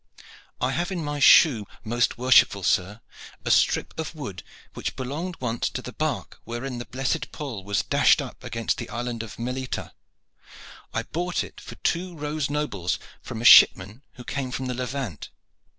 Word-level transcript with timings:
"I 0.59 0.71
have 0.71 0.91
in 0.91 1.03
my 1.03 1.19
shoe, 1.19 1.67
most 1.83 2.17
worshipful 2.17 2.63
sir, 2.63 3.01
a 3.45 3.51
strip 3.51 3.93
of 3.99 4.15
wood 4.15 4.41
which 4.73 4.95
belonged 4.95 5.35
once 5.39 5.69
to 5.69 5.81
the 5.83 5.93
bark 5.93 6.39
wherein 6.43 6.79
the 6.79 6.85
blessed 6.85 7.31
Paul 7.31 7.63
was 7.63 7.83
dashed 7.83 8.19
up 8.19 8.43
against 8.43 8.79
the 8.79 8.89
island 8.89 9.21
of 9.21 9.37
Melita. 9.37 9.93
I 10.91 11.03
bought 11.03 11.43
it 11.43 11.61
for 11.61 11.75
two 11.75 12.15
rose 12.15 12.49
nobles 12.49 12.97
from 13.21 13.43
a 13.43 13.45
shipman 13.45 14.01
who 14.13 14.23
came 14.23 14.49
from 14.49 14.65
the 14.65 14.73
Levant. 14.73 15.29